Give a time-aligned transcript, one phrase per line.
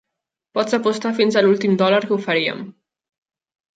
[0.57, 2.65] Pots apostar fins a l'últim dòlar que ho faríem!